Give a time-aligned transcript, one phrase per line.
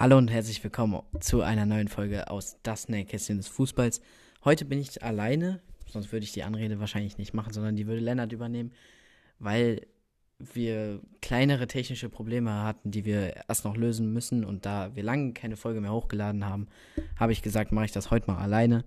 [0.00, 4.00] Hallo und herzlich willkommen zu einer neuen Folge aus Das Nähkästchen des Fußballs.
[4.44, 8.00] Heute bin ich alleine, sonst würde ich die Anrede wahrscheinlich nicht machen, sondern die würde
[8.00, 8.70] Lennart übernehmen,
[9.40, 9.88] weil
[10.38, 14.44] wir kleinere technische Probleme hatten, die wir erst noch lösen müssen.
[14.44, 16.68] Und da wir lange keine Folge mehr hochgeladen haben,
[17.16, 18.84] habe ich gesagt, mache ich das heute mal alleine,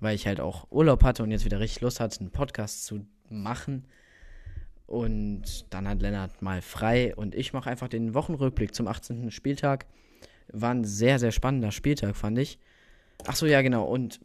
[0.00, 3.06] weil ich halt auch Urlaub hatte und jetzt wieder richtig Lust hatte, einen Podcast zu
[3.28, 3.86] machen.
[4.86, 9.30] Und dann hat Lennart mal frei und ich mache einfach den Wochenrückblick zum 18.
[9.30, 9.86] Spieltag.
[10.52, 12.58] War ein sehr, sehr spannender Spieltag, fand ich.
[13.26, 13.84] Ach so, ja, genau.
[13.84, 14.20] Und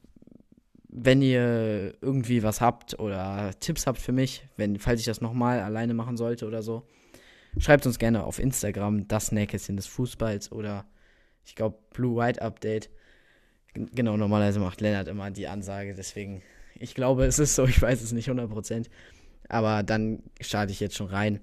[0.89, 5.59] wenn ihr irgendwie was habt oder Tipps habt für mich, wenn, falls ich das nochmal
[5.59, 6.87] alleine machen sollte oder so,
[7.57, 10.85] schreibt uns gerne auf Instagram das Nähkästchen des Fußballs oder
[11.45, 12.89] ich glaube Blue White Update.
[13.73, 16.41] Genau, normalerweise macht Lennart immer die Ansage, deswegen,
[16.79, 18.87] ich glaube, es ist so, ich weiß es nicht 100%.
[19.49, 21.41] Aber dann starte ich jetzt schon rein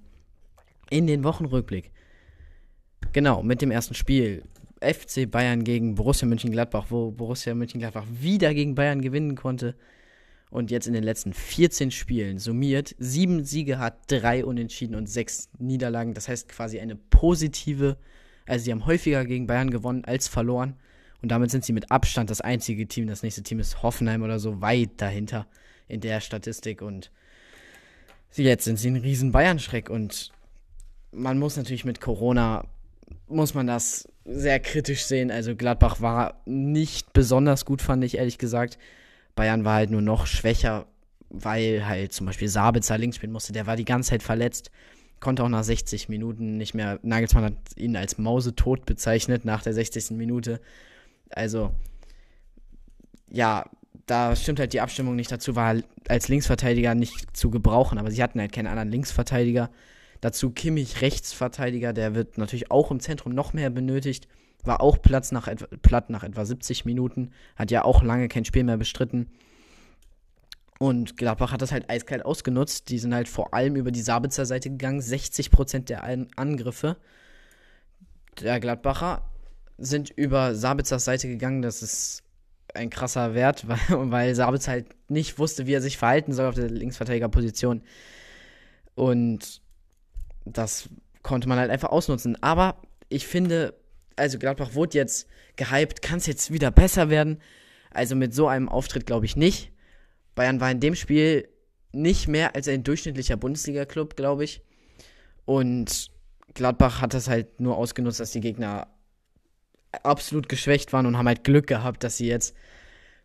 [0.91, 1.91] in den Wochenrückblick.
[3.13, 4.45] Genau, mit dem ersten Spiel.
[4.83, 9.75] FC Bayern gegen Borussia Mönchengladbach, wo Borussia Mönchengladbach wieder gegen Bayern gewinnen konnte.
[10.51, 15.49] Und jetzt in den letzten 14 Spielen summiert sieben Siege hat, drei Unentschieden und sechs
[15.59, 16.13] Niederlagen.
[16.13, 17.97] Das heißt quasi eine positive,
[18.47, 20.77] also sie haben häufiger gegen Bayern gewonnen als verloren.
[21.23, 23.07] Und damit sind sie mit Abstand das einzige Team.
[23.07, 25.47] Das nächste Team ist Hoffenheim oder so weit dahinter
[25.89, 26.83] in der Statistik.
[26.83, 27.11] Und
[28.35, 29.89] jetzt sind sie ein riesen Bayern-Schreck.
[29.89, 30.33] Und
[31.13, 32.67] man muss natürlich mit Corona
[33.29, 35.31] muss man das sehr kritisch sehen.
[35.31, 38.79] Also Gladbach war nicht besonders gut, fand ich ehrlich gesagt.
[39.35, 40.87] Bayern war halt nur noch schwächer,
[41.31, 43.53] weil halt zum Beispiel Sabitzer links spielen musste.
[43.53, 44.71] Der war die ganze Zeit verletzt,
[45.21, 46.99] konnte auch nach 60 Minuten nicht mehr.
[47.03, 50.11] Nagelsmann hat ihn als Mausetot bezeichnet nach der 60.
[50.13, 50.61] Minute.
[51.31, 51.73] Also,
[53.31, 53.65] ja,
[54.07, 58.11] da stimmt halt die Abstimmung nicht dazu, war halt als Linksverteidiger nicht zu gebrauchen, aber
[58.11, 59.71] sie hatten halt keinen anderen Linksverteidiger.
[60.23, 64.29] Dazu Kimmich Rechtsverteidiger, der wird natürlich auch im Zentrum noch mehr benötigt.
[64.63, 67.33] War auch Platz nach platt nach etwa 70 Minuten.
[67.57, 69.33] Hat ja auch lange kein Spiel mehr bestritten.
[70.79, 72.89] Und Gladbach hat das halt eiskalt ausgenutzt.
[72.89, 75.01] Die sind halt vor allem über die Sabitzer Seite gegangen.
[75.01, 76.05] 60% der
[76.37, 76.97] Angriffe
[78.41, 79.29] der Gladbacher
[79.77, 81.63] sind über Sabitzers Seite gegangen.
[81.63, 82.23] Das ist
[82.75, 86.55] ein krasser Wert, weil, weil Sabitzer halt nicht wusste, wie er sich verhalten soll auf
[86.55, 87.83] der Linksverteidigerposition.
[88.95, 89.62] Und
[90.45, 90.89] das
[91.23, 92.41] konnte man halt einfach ausnutzen.
[92.43, 93.75] Aber ich finde,
[94.17, 97.41] also Gladbach wurde jetzt gehypt, kann es jetzt wieder besser werden.
[97.91, 99.73] Also mit so einem Auftritt glaube ich nicht.
[100.35, 101.49] Bayern war in dem Spiel
[101.93, 104.63] nicht mehr als ein durchschnittlicher Bundesliga-Club, glaube ich.
[105.45, 106.11] Und
[106.55, 108.89] Gladbach hat das halt nur ausgenutzt, dass die Gegner
[110.03, 112.57] absolut geschwächt waren und haben halt Glück gehabt, dass sie jetzt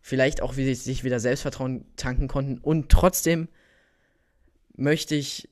[0.02, 2.58] vielleicht auch sich wieder Selbstvertrauen tanken konnten.
[2.58, 3.48] Und trotzdem
[4.76, 5.48] möchte ich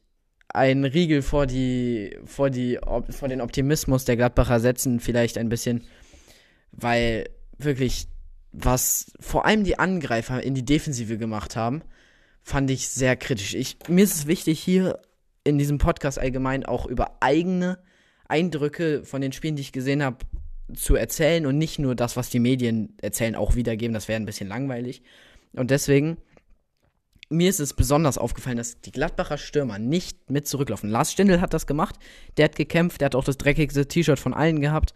[0.56, 2.78] einen Riegel vor die, vor die,
[3.10, 5.84] vor den Optimismus der Gladbacher setzen, vielleicht ein bisschen,
[6.72, 7.28] weil
[7.58, 8.08] wirklich,
[8.52, 11.82] was vor allem die Angreifer in die Defensive gemacht haben,
[12.42, 13.54] fand ich sehr kritisch.
[13.54, 15.00] Ich, mir ist es wichtig, hier
[15.44, 17.78] in diesem Podcast allgemein auch über eigene
[18.28, 20.18] Eindrücke von den Spielen, die ich gesehen habe,
[20.74, 23.94] zu erzählen und nicht nur das, was die Medien erzählen, auch wiedergeben.
[23.94, 25.02] Das wäre ein bisschen langweilig.
[25.52, 26.16] Und deswegen
[27.28, 30.90] mir ist es besonders aufgefallen, dass die Gladbacher Stürmer nicht mit zurücklaufen.
[30.90, 31.96] Lars Stindl hat das gemacht.
[32.36, 33.00] Der hat gekämpft.
[33.00, 34.94] Der hat auch das dreckigste T-Shirt von allen gehabt.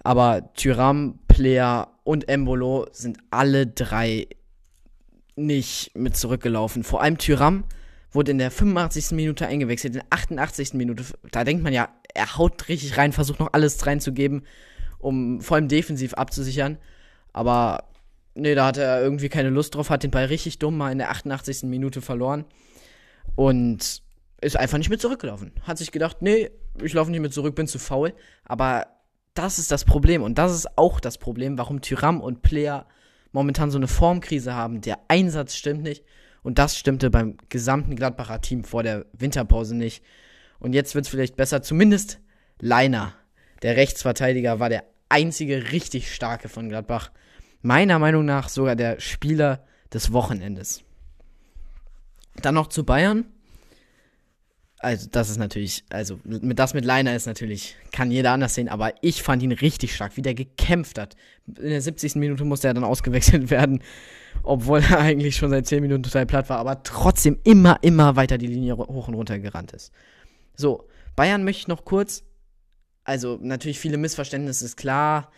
[0.00, 4.28] Aber Tyram, Player und Embolo sind alle drei
[5.36, 6.84] nicht mit zurückgelaufen.
[6.84, 7.64] Vor allem Tyram
[8.12, 9.12] wurde in der 85.
[9.12, 10.74] Minute eingewechselt, in der 88.
[10.74, 11.04] Minute.
[11.32, 14.46] Da denkt man ja, er haut richtig rein, versucht noch alles reinzugeben,
[14.98, 16.78] um vor allem defensiv abzusichern.
[17.32, 17.88] Aber
[18.34, 20.98] nee, da hat er irgendwie keine Lust drauf, hat den Ball richtig dumm mal in
[20.98, 21.64] der 88.
[21.64, 22.44] Minute verloren
[23.36, 24.02] und
[24.40, 25.52] ist einfach nicht mehr zurückgelaufen.
[25.62, 26.50] Hat sich gedacht, nee,
[26.82, 28.12] ich laufe nicht mehr zurück, bin zu faul.
[28.44, 28.86] Aber
[29.34, 32.86] das ist das Problem und das ist auch das Problem, warum Tyram und Player
[33.32, 34.80] momentan so eine Formkrise haben.
[34.80, 36.04] Der Einsatz stimmt nicht
[36.42, 40.04] und das stimmte beim gesamten Gladbacher Team vor der Winterpause nicht.
[40.60, 41.62] Und jetzt wird es vielleicht besser.
[41.62, 42.20] Zumindest
[42.60, 43.14] Leiner,
[43.62, 47.10] der Rechtsverteidiger, war der einzige richtig starke von Gladbach
[47.64, 50.84] meiner Meinung nach sogar der Spieler des Wochenendes.
[52.42, 53.24] Dann noch zu Bayern.
[54.78, 58.92] Also, das ist natürlich, also das mit Leiner ist natürlich, kann jeder anders sehen, aber
[59.00, 61.16] ich fand ihn richtig stark, wie der gekämpft hat.
[61.46, 62.16] In der 70.
[62.16, 63.82] Minute musste er dann ausgewechselt werden,
[64.42, 68.36] obwohl er eigentlich schon seit 10 Minuten total platt war, aber trotzdem immer, immer weiter
[68.36, 69.90] die Linie hoch und runter gerannt ist.
[70.54, 72.24] So, Bayern möchte ich noch kurz,
[73.04, 75.30] also natürlich viele Missverständnisse, ist klar,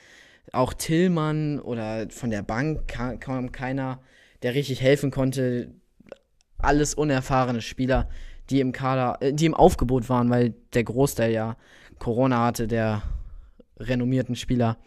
[0.52, 4.00] auch Tillmann oder von der Bank kam, keiner,
[4.42, 5.74] der richtig helfen konnte.
[6.58, 8.08] Alles unerfahrene Spieler,
[8.50, 11.56] die im Kader, äh, die im Aufgebot waren, weil der Großteil ja
[11.98, 13.02] Corona hatte, der
[13.78, 14.78] renommierten Spieler.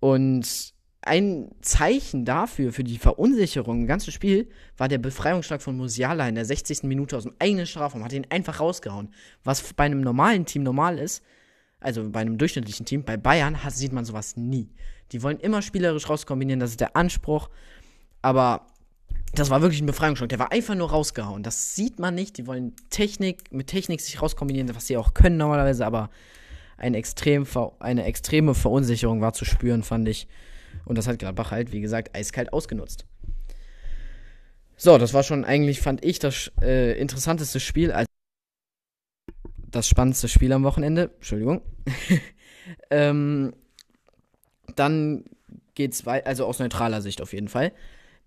[0.00, 6.28] Und ein Zeichen dafür, für die Verunsicherung im ganzen Spiel, war der Befreiungsschlag von Musiala
[6.28, 6.82] in der 60.
[6.82, 8.04] Minute aus dem eigenen Strafraum.
[8.04, 9.14] Hat ihn einfach rausgehauen.
[9.44, 11.22] Was bei einem normalen Team normal ist,
[11.80, 14.70] also bei einem durchschnittlichen Team, bei Bayern hat, sieht man sowas nie.
[15.12, 17.50] Die wollen immer spielerisch rauskombinieren, das ist der Anspruch.
[18.22, 18.66] Aber
[19.34, 20.28] das war wirklich ein Befreiungsschlag.
[20.28, 21.42] Der war einfach nur rausgehauen.
[21.42, 22.38] Das sieht man nicht.
[22.38, 26.10] Die wollen Technik, mit Technik sich rauskombinieren, was sie auch können normalerweise, aber
[26.76, 27.46] eine, extrem,
[27.78, 30.26] eine extreme Verunsicherung war zu spüren, fand ich.
[30.84, 33.06] Und das hat Gladbach halt, wie gesagt, eiskalt ausgenutzt.
[34.76, 37.92] So, das war schon eigentlich, fand ich, das äh, interessanteste Spiel,
[39.70, 41.10] das spannendste Spiel am Wochenende.
[41.16, 41.62] Entschuldigung.
[42.90, 43.54] ähm,
[44.74, 45.24] dann
[45.74, 47.72] geht's weiter, also aus neutraler Sicht auf jeden Fall.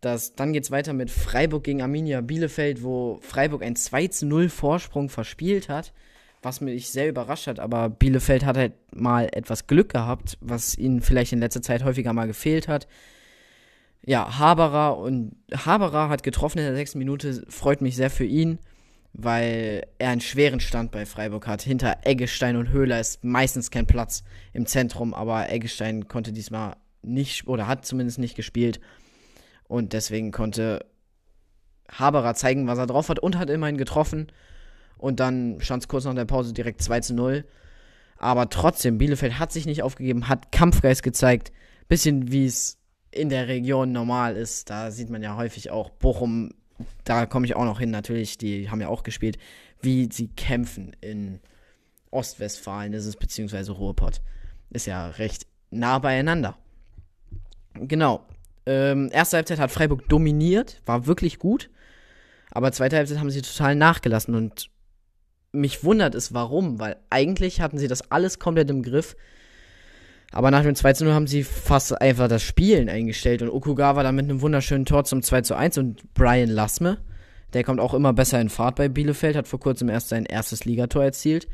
[0.02, 4.50] Das, dann geht's weiter mit Freiburg gegen Arminia Bielefeld, wo Freiburg ein 2 zu 0
[4.50, 5.94] Vorsprung verspielt hat
[6.42, 7.60] was mich sehr überrascht hat.
[7.60, 12.14] Aber Bielefeld hat halt mal etwas Glück gehabt, was ihnen vielleicht in letzter Zeit häufiger
[12.14, 12.88] mal gefehlt hat.
[14.06, 18.60] Ja, Haberer und Haberer hat getroffen in der sechsten Minute, freut mich sehr für ihn,
[19.14, 21.62] weil er einen schweren Stand bei Freiburg hat.
[21.62, 24.24] Hinter Eggestein und Höhler ist meistens kein Platz
[24.54, 28.80] im Zentrum, aber Eggestein konnte diesmal nicht oder hat zumindest nicht gespielt.
[29.68, 30.86] Und deswegen konnte
[31.92, 34.32] Haberer zeigen, was er drauf hat und hat immerhin getroffen.
[34.98, 37.46] Und dann stand es kurz nach der Pause direkt 2 zu 0.
[38.18, 41.52] Aber trotzdem, Bielefeld hat sich nicht aufgegeben, hat Kampfgeist gezeigt.
[41.88, 42.78] Bisschen wie es
[43.12, 44.70] in der Region normal ist.
[44.70, 46.52] Da sieht man ja häufig auch Bochum,
[47.04, 49.38] da komme ich auch noch hin, natürlich, die haben ja auch gespielt,
[49.82, 51.40] wie sie kämpfen in
[52.12, 54.22] Ostwestfalen ist es, beziehungsweise Ruhrpott.
[54.72, 56.58] Ist ja recht nah beieinander.
[57.74, 58.26] Genau.
[58.66, 61.70] Ähm, erste Halbzeit hat Freiburg dominiert, war wirklich gut.
[62.52, 64.70] Aber zweite Halbzeit haben sie total nachgelassen und
[65.52, 69.16] mich wundert es, warum, weil eigentlich hatten sie das alles komplett im Griff.
[70.32, 74.04] Aber nach dem 2 zu 0 haben sie fast einfach das Spielen eingestellt und Okugawa
[74.04, 77.00] dann mit einem wunderschönen Tor zum 2 zu 1 und Brian Lassme,
[77.54, 80.66] der kommt auch immer besser in Fahrt bei Bielefeld, hat vor kurzem erst sein erstes
[80.66, 81.48] Ligator erzielt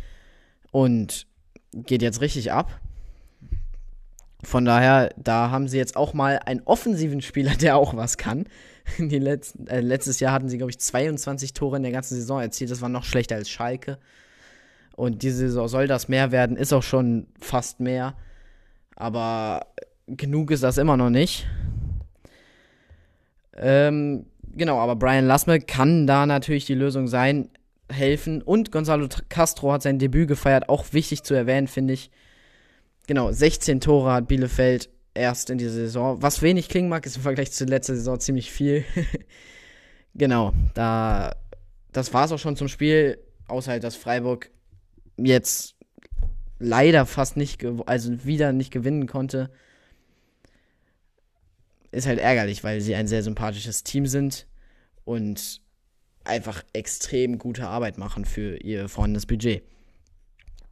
[0.72, 1.26] und
[1.72, 2.82] geht jetzt richtig ab.
[4.44, 8.46] Von daher, da haben sie jetzt auch mal einen offensiven Spieler, der auch was kann.
[9.00, 12.42] Die letzten, äh, letztes Jahr hatten sie, glaube ich, 22 Tore in der ganzen Saison
[12.42, 12.70] erzielt.
[12.70, 13.98] Das war noch schlechter als Schalke.
[14.96, 18.16] Und diese Saison soll das mehr werden, ist auch schon fast mehr.
[18.96, 19.68] Aber
[20.08, 21.48] genug ist das immer noch nicht.
[23.58, 27.50] Ähm, genau, aber Brian Lassme kann da natürlich die Lösung sein,
[27.92, 28.42] helfen.
[28.42, 32.12] Und Gonzalo Castro hat sein Debüt gefeiert, auch wichtig zu erwähnen, finde ich.
[33.08, 36.22] Genau, 16 Tore hat Bielefeld erst in dieser Saison.
[36.22, 38.84] Was wenig klingen mag, ist im Vergleich zur letzten Saison ziemlich viel.
[40.16, 41.36] genau, da
[41.96, 44.50] das war es auch schon zum Spiel, außer halt, dass Freiburg
[45.18, 45.75] jetzt
[46.60, 49.50] leider fast nicht, also wieder nicht gewinnen konnte.
[51.92, 54.48] Ist halt ärgerlich, weil sie ein sehr sympathisches Team sind
[55.06, 55.62] und
[56.24, 59.64] einfach extrem gute Arbeit machen für ihr vorhandenes Budget.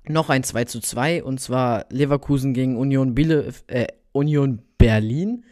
[0.07, 5.45] Noch ein 2 zu 2 und zwar Leverkusen gegen Union Biele, äh, Union Berlin.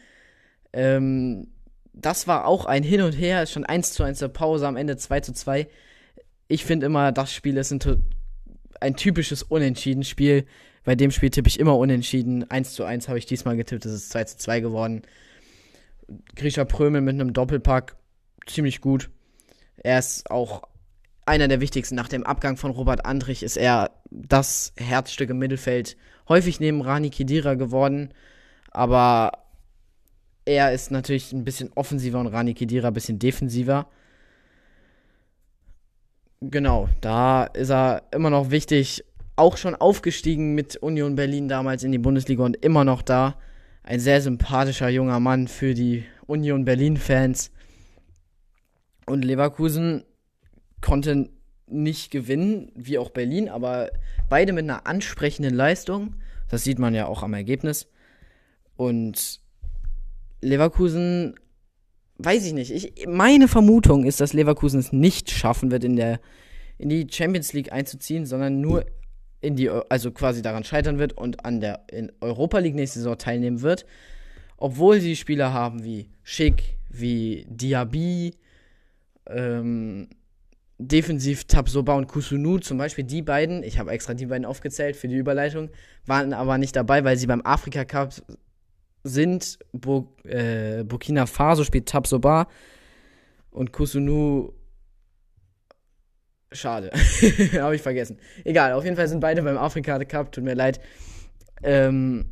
[0.74, 1.48] Ähm,
[1.94, 4.98] das war auch ein Hin und Her, schon 1 zu 1 der Pause, am Ende
[4.98, 5.68] 2 zu 2.
[6.48, 7.80] Ich finde immer, das Spiel ist ein,
[8.82, 10.46] ein typisches Unentschieden-Spiel.
[10.84, 12.50] Bei dem Spiel tippe ich immer unentschieden.
[12.50, 15.04] 1 zu 1 habe ich diesmal getippt, es ist 2 zu 2 geworden.
[16.36, 17.96] Grisha Prömel mit einem Doppelpack,
[18.46, 19.10] ziemlich gut.
[19.78, 20.64] Er ist auch
[21.26, 21.96] einer der wichtigsten.
[21.96, 25.96] Nach dem Abgang von Robert Andrich ist er das Herzstück im Mittelfeld.
[26.28, 28.14] Häufig neben Rani Kidira geworden.
[28.72, 29.32] Aber
[30.46, 33.88] er ist natürlich ein bisschen offensiver und Rani Kedira ein bisschen defensiver.
[36.44, 39.04] Genau, da ist er immer noch wichtig.
[39.36, 43.38] Auch schon aufgestiegen mit Union Berlin damals in die Bundesliga und immer noch da.
[43.84, 47.52] Ein sehr sympathischer junger Mann für die Union Berlin-Fans.
[49.06, 50.04] Und Leverkusen
[50.82, 51.30] konnte
[51.68, 53.92] nicht gewinnen, wie auch Berlin, aber
[54.28, 56.16] beide mit einer ansprechenden Leistung.
[56.50, 57.88] Das sieht man ja auch am Ergebnis.
[58.78, 59.42] Und
[60.42, 61.36] Leverkusen,
[62.24, 62.72] weiß ich nicht.
[62.72, 66.20] Ich, meine Vermutung ist, dass Leverkusen es nicht schaffen wird, in, der,
[66.78, 68.86] in die Champions League einzuziehen, sondern nur
[69.42, 73.18] in die, also quasi daran scheitern wird und an der in Europa League nächste Saison
[73.18, 73.86] teilnehmen wird.
[74.58, 78.36] Obwohl sie Spieler haben wie Schick, wie Diaby,
[79.28, 80.10] ähm,
[80.78, 85.08] defensiv Tabsoba und Kusunu, zum Beispiel die beiden, ich habe extra die beiden aufgezählt für
[85.08, 85.70] die Überleitung,
[86.06, 88.14] waren aber nicht dabei, weil sie beim Afrika Cup
[89.04, 89.60] sind.
[89.72, 92.48] Bur äh, Burkina Faso spielt Tabsoba
[93.52, 94.54] und Kusunu.
[96.52, 96.92] Schade.
[97.54, 98.18] Habe ich vergessen.
[98.44, 100.32] Egal, auf jeden Fall sind beide beim Afrika Cup.
[100.32, 100.82] Tut mir leid.
[101.64, 102.26] Ähm,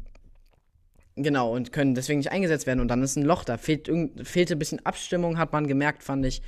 [1.15, 2.81] genau, und können deswegen nicht eingesetzt werden.
[2.81, 3.57] Und dann ist ein Loch da.
[3.57, 3.89] Fehlt,
[4.23, 6.41] fehlte ein bisschen Abstimmung, hat man gemerkt, fand ich.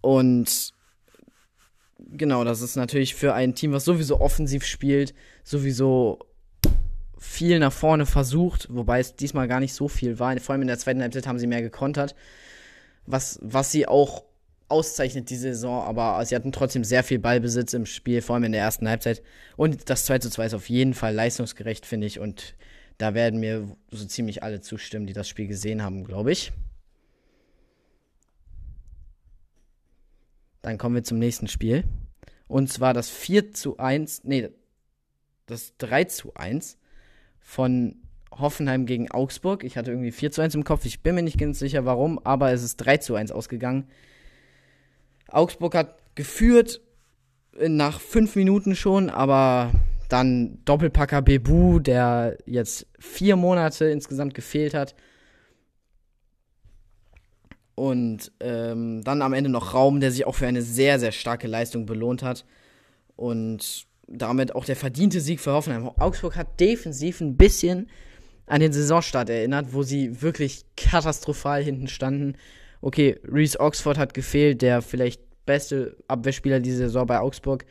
[0.00, 0.74] Und
[1.98, 6.20] genau, das ist natürlich für ein Team, was sowieso offensiv spielt, sowieso
[7.22, 10.36] viel nach vorne versucht, wobei es diesmal gar nicht so viel war.
[10.40, 12.16] Vor allem in der zweiten Halbzeit haben sie mehr gekontert,
[13.06, 14.24] was, was sie auch
[14.68, 18.52] auszeichnet diese Saison, aber sie hatten trotzdem sehr viel Ballbesitz im Spiel, vor allem in
[18.52, 19.22] der ersten Halbzeit.
[19.56, 22.18] Und das 2 zu 2 ist auf jeden Fall leistungsgerecht, finde ich.
[22.18, 22.56] Und
[22.98, 26.52] da werden mir so ziemlich alle zustimmen, die das Spiel gesehen haben, glaube ich.
[30.62, 31.84] Dann kommen wir zum nächsten Spiel.
[32.48, 34.48] Und zwar das 4 zu 1, nee,
[35.46, 36.78] das 3 zu 1
[37.42, 37.96] von
[38.30, 39.64] Hoffenheim gegen Augsburg.
[39.64, 40.84] Ich hatte irgendwie 4 zu 1 im Kopf.
[40.86, 43.88] Ich bin mir nicht ganz sicher warum, aber es ist 3 zu 1 ausgegangen.
[45.28, 46.80] Augsburg hat geführt
[47.58, 49.70] nach 5 Minuten schon, aber
[50.08, 54.94] dann Doppelpacker Bebu, der jetzt vier Monate insgesamt gefehlt hat.
[57.74, 61.48] Und ähm, dann am Ende noch Raum, der sich auch für eine sehr, sehr starke
[61.48, 62.44] Leistung belohnt hat.
[63.16, 65.90] Und damit auch der verdiente Sieg für Hoffenheim.
[65.98, 67.88] Augsburg hat defensiv ein bisschen
[68.46, 72.36] an den Saisonstart erinnert, wo sie wirklich katastrophal hinten standen.
[72.80, 77.64] Okay, Reese Oxford hat gefehlt, der vielleicht beste Abwehrspieler diese Saison bei Augsburg.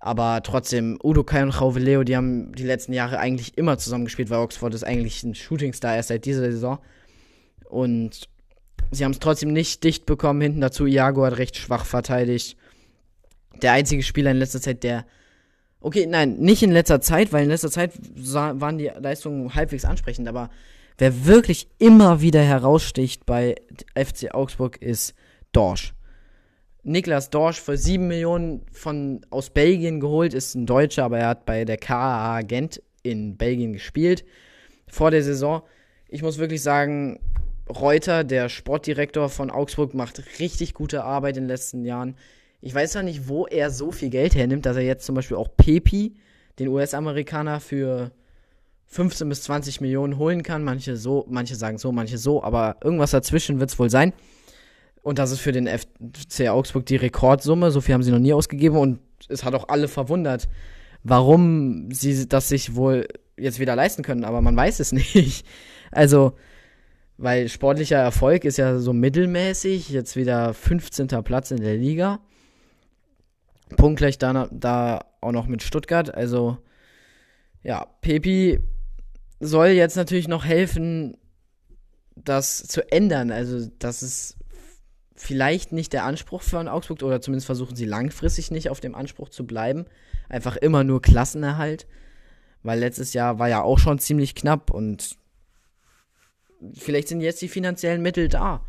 [0.00, 4.30] Aber trotzdem, Udo Kai und Rauve Leo, die haben die letzten Jahre eigentlich immer zusammengespielt,
[4.30, 6.78] weil Oxford ist eigentlich ein Shootingstar erst seit dieser Saison.
[7.64, 8.28] Und
[8.92, 10.40] sie haben es trotzdem nicht dicht bekommen.
[10.40, 12.56] Hinten dazu, Iago hat recht schwach verteidigt.
[13.60, 15.04] Der einzige Spieler in letzter Zeit, der
[15.80, 20.28] Okay, nein, nicht in letzter Zeit, weil in letzter Zeit waren die Leistungen halbwegs ansprechend,
[20.28, 20.50] aber
[20.98, 23.54] wer wirklich immer wieder heraussticht bei
[23.94, 25.14] FC Augsburg ist
[25.52, 25.94] Dorsch.
[26.82, 31.46] Niklas Dorsch für 7 Millionen von, aus Belgien geholt, ist ein Deutscher, aber er hat
[31.46, 34.24] bei der KAA Gent in Belgien gespielt
[34.88, 35.62] vor der Saison.
[36.08, 37.20] Ich muss wirklich sagen,
[37.68, 42.16] Reuter, der Sportdirektor von Augsburg, macht richtig gute Arbeit in den letzten Jahren.
[42.60, 45.36] Ich weiß zwar nicht, wo er so viel Geld hernimmt, dass er jetzt zum Beispiel
[45.36, 46.16] auch Pepi,
[46.58, 48.10] den US-Amerikaner, für
[48.86, 50.64] 15 bis 20 Millionen holen kann.
[50.64, 54.12] Manche so, manche sagen so, manche so, aber irgendwas dazwischen wird es wohl sein.
[55.02, 57.70] Und das ist für den FC Augsburg die Rekordsumme.
[57.70, 58.98] So viel haben sie noch nie ausgegeben und
[59.28, 60.48] es hat auch alle verwundert,
[61.04, 65.46] warum sie das sich wohl jetzt wieder leisten können, aber man weiß es nicht.
[65.92, 66.32] Also,
[67.18, 71.06] weil sportlicher Erfolg ist ja so mittelmäßig, jetzt wieder 15.
[71.22, 72.20] Platz in der Liga
[73.76, 76.14] punktgleich da, da auch noch mit Stuttgart.
[76.14, 76.58] Also,
[77.62, 78.60] ja, Pepi
[79.40, 81.16] soll jetzt natürlich noch helfen,
[82.16, 83.30] das zu ändern.
[83.30, 84.36] Also, das ist
[85.14, 89.28] vielleicht nicht der Anspruch von Augsburg oder zumindest versuchen sie langfristig nicht auf dem Anspruch
[89.28, 89.86] zu bleiben.
[90.28, 91.86] Einfach immer nur Klassenerhalt.
[92.62, 95.16] Weil letztes Jahr war ja auch schon ziemlich knapp und
[96.74, 98.64] vielleicht sind jetzt die finanziellen Mittel da.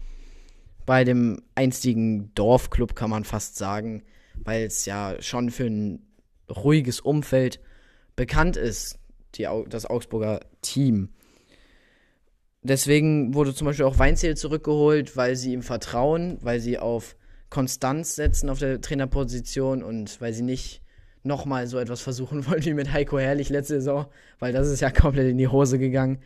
[0.85, 4.03] Bei dem einstigen Dorfclub kann man fast sagen
[4.43, 6.05] weil es ja schon für ein
[6.49, 7.59] ruhiges Umfeld
[8.15, 8.99] bekannt ist,
[9.35, 11.09] die, das Augsburger Team.
[12.61, 17.15] Deswegen wurde zum Beispiel auch Weinzel zurückgeholt, weil sie ihm vertrauen, weil sie auf
[17.49, 20.81] Konstanz setzen auf der Trainerposition und weil sie nicht
[21.23, 24.07] nochmal so etwas versuchen wollen wie mit Heiko Herrlich letzte Saison,
[24.39, 26.19] weil das ist ja komplett in die Hose gegangen.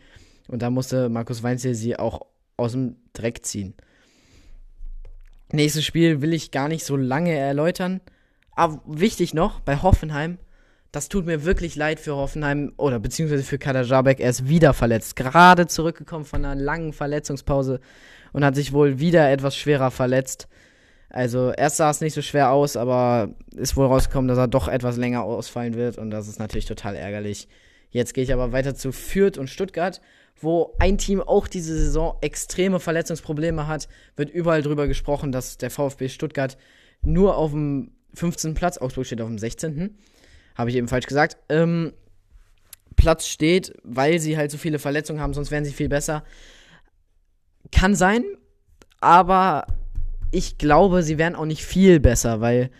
[0.48, 3.74] Und da musste Markus Weinzel sie auch aus dem Dreck ziehen.
[5.54, 8.00] Nächstes Spiel will ich gar nicht so lange erläutern.
[8.56, 10.38] Aber wichtig noch, bei Hoffenheim,
[10.90, 14.18] das tut mir wirklich leid für Hoffenheim oder beziehungsweise für Kader Jabek.
[14.18, 15.14] Er ist wieder verletzt.
[15.14, 17.80] Gerade zurückgekommen von einer langen Verletzungspause
[18.32, 20.48] und hat sich wohl wieder etwas schwerer verletzt.
[21.08, 24.66] Also erst sah es nicht so schwer aus, aber ist wohl rausgekommen, dass er doch
[24.66, 27.46] etwas länger ausfallen wird und das ist natürlich total ärgerlich.
[27.90, 30.00] Jetzt gehe ich aber weiter zu Fürth und Stuttgart
[30.40, 35.70] wo ein Team auch diese Saison extreme Verletzungsprobleme hat, wird überall drüber gesprochen, dass der
[35.70, 36.56] VfB Stuttgart
[37.02, 38.54] nur auf dem 15.
[38.54, 39.96] Platz, Augsburg steht auf dem 16.
[40.54, 41.36] Habe ich eben falsch gesagt.
[41.48, 41.92] Ähm,
[42.96, 46.24] Platz steht, weil sie halt so viele Verletzungen haben, sonst wären sie viel besser.
[47.72, 48.24] Kann sein,
[49.00, 49.66] aber
[50.30, 52.70] ich glaube, sie wären auch nicht viel besser, weil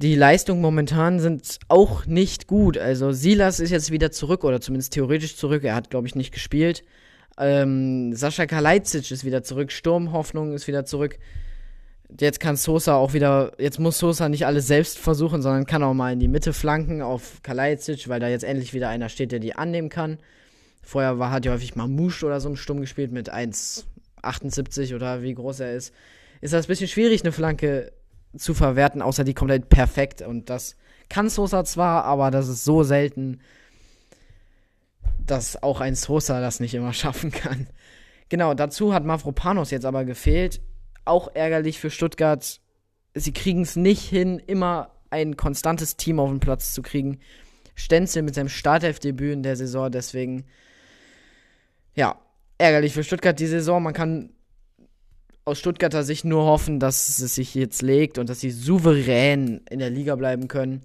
[0.00, 2.78] die Leistungen momentan sind auch nicht gut.
[2.78, 5.64] Also Silas ist jetzt wieder zurück oder zumindest theoretisch zurück.
[5.64, 6.84] Er hat, glaube ich, nicht gespielt.
[7.36, 9.72] Ähm, Sascha Kalajdzic ist wieder zurück.
[9.72, 11.18] Sturmhoffnung ist wieder zurück.
[12.18, 15.94] Jetzt kann Sosa auch wieder, jetzt muss Sosa nicht alles selbst versuchen, sondern kann auch
[15.94, 19.40] mal in die Mitte flanken auf Kalajdzic, weil da jetzt endlich wieder einer steht, der
[19.40, 20.18] die annehmen kann.
[20.82, 25.34] Vorher war, hat ja häufig Mamouche oder so im Sturm gespielt mit 1,78 oder wie
[25.34, 25.92] groß er ist.
[26.40, 27.92] Ist das ein bisschen schwierig, eine Flanke
[28.38, 30.22] zu verwerten, außer die komplett perfekt.
[30.22, 30.76] Und das
[31.08, 33.40] kann Sosa zwar, aber das ist so selten,
[35.26, 37.68] dass auch ein Sosa das nicht immer schaffen kann.
[38.28, 40.60] Genau, dazu hat Mavropanos jetzt aber gefehlt.
[41.04, 42.60] Auch ärgerlich für Stuttgart.
[43.14, 47.20] Sie kriegen es nicht hin, immer ein konstantes Team auf den Platz zu kriegen.
[47.74, 50.44] Stenzel mit seinem Startelfdebüt in der Saison, deswegen,
[51.94, 52.20] ja,
[52.58, 53.82] ärgerlich für Stuttgart die Saison.
[53.82, 54.30] Man kann
[55.48, 59.78] aus Stuttgarter Sicht nur hoffen, dass es sich jetzt legt und dass sie souverän in
[59.78, 60.82] der Liga bleiben können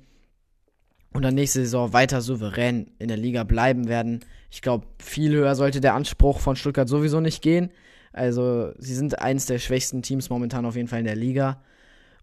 [1.13, 4.21] und dann nächste Saison weiter souverän in der Liga bleiben werden.
[4.49, 7.71] Ich glaube, viel höher sollte der Anspruch von Stuttgart sowieso nicht gehen.
[8.13, 11.61] Also, sie sind eins der schwächsten Teams momentan auf jeden Fall in der Liga.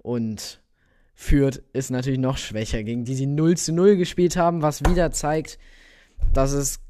[0.02, 0.60] Und
[1.14, 5.10] Fürth ist natürlich noch schwächer, gegen die sie 0 zu 0 gespielt haben, was wieder
[5.12, 5.58] zeigt,
[6.32, 6.80] dass es,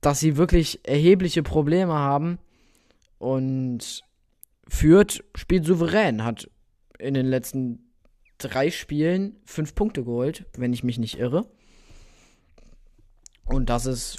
[0.00, 2.38] dass sie wirklich erhebliche Probleme haben.
[3.18, 4.04] Und
[4.70, 6.48] Fürth spielt souverän, hat
[6.98, 7.90] in den letzten
[8.38, 11.50] drei Spielen fünf Punkte geholt, wenn ich mich nicht irre.
[13.44, 14.18] Und das ist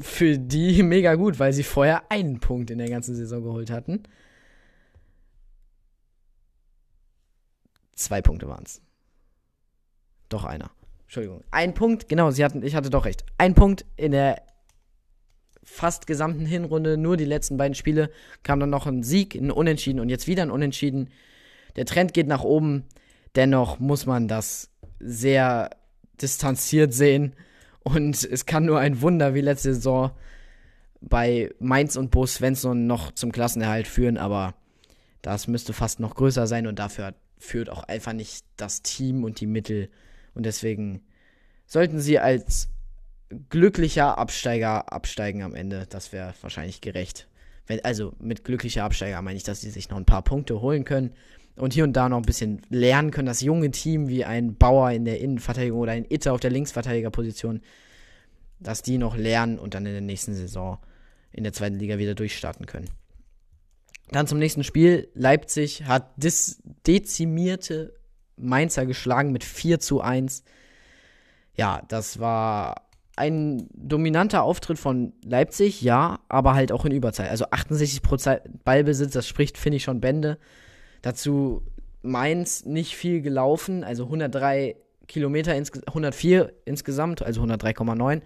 [0.00, 4.02] für die mega gut, weil sie vorher einen Punkt in der ganzen Saison geholt hatten.
[7.94, 8.82] Zwei Punkte waren es.
[10.28, 10.70] Doch einer.
[11.04, 11.42] Entschuldigung.
[11.50, 13.24] Ein Punkt, genau, sie hatten, ich hatte doch recht.
[13.38, 14.42] Ein Punkt in der
[15.66, 18.10] fast gesamten Hinrunde, nur die letzten beiden Spiele,
[18.44, 21.10] kam dann noch ein Sieg, ein Unentschieden und jetzt wieder ein Unentschieden.
[21.74, 22.84] Der Trend geht nach oben.
[23.34, 24.70] Dennoch muss man das
[25.00, 25.70] sehr
[26.22, 27.34] distanziert sehen.
[27.82, 30.12] Und es kann nur ein Wunder wie letzte Saison
[31.00, 34.54] bei Mainz und Bo Svensson noch zum Klassenerhalt führen, aber
[35.20, 39.40] das müsste fast noch größer sein und dafür führt auch einfach nicht das Team und
[39.40, 39.90] die Mittel.
[40.34, 41.02] Und deswegen
[41.66, 42.68] sollten sie als
[43.50, 45.86] glücklicher Absteiger absteigen am Ende.
[45.88, 47.28] Das wäre wahrscheinlich gerecht.
[47.66, 50.84] Wenn, also mit glücklicher Absteiger meine ich, dass sie sich noch ein paar Punkte holen
[50.84, 51.12] können
[51.56, 53.26] und hier und da noch ein bisschen lernen können.
[53.26, 57.62] Das junge Team wie ein Bauer in der Innenverteidigung oder ein Itter auf der Linksverteidigerposition,
[58.60, 60.78] dass die noch lernen und dann in der nächsten Saison
[61.32, 62.88] in der zweiten Liga wieder durchstarten können.
[64.10, 65.08] Dann zum nächsten Spiel.
[65.14, 66.12] Leipzig hat
[66.86, 67.94] dezimierte
[68.36, 70.44] Mainzer geschlagen mit 4 zu 1.
[71.56, 72.85] Ja, das war
[73.16, 77.30] ein dominanter Auftritt von Leipzig, ja, aber halt auch in Überzeit.
[77.30, 80.38] Also 68% Ballbesitz, das spricht, finde ich, schon Bände.
[81.02, 81.62] Dazu
[82.02, 84.76] Mainz nicht viel gelaufen, also 103
[85.08, 88.20] Kilometer, 104 insgesamt, also 103,9.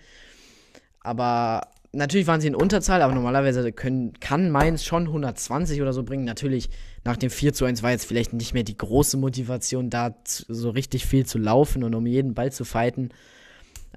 [1.03, 6.03] Aber natürlich waren sie in Unterzahl, aber normalerweise können, kann Mainz schon 120 oder so
[6.03, 6.24] bringen.
[6.24, 6.68] Natürlich,
[7.05, 10.70] nach dem 4 zu 1 war jetzt vielleicht nicht mehr die große Motivation, da so
[10.70, 13.11] richtig viel zu laufen und um jeden Ball zu fighten.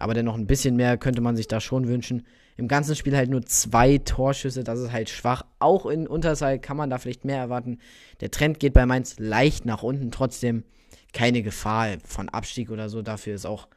[0.04, 2.26] Aber dennoch ein bisschen mehr könnte man sich da schon wünschen.
[2.58, 5.44] Im ganzen Spiel halt nur zwei Torschüsse, das ist halt schwach.
[5.60, 7.80] Auch in Unterzahl kann man da vielleicht mehr erwarten.
[8.20, 10.66] Der Trend geht bei Mainz leicht nach unten, trotzdem
[11.13, 13.02] keine Gefahr von Abstieg oder so.
[13.02, 13.70] Dafür ist auch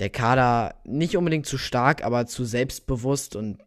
[0.00, 3.58] der Kader nicht unbedingt zu stark, aber zu selbstbewusst und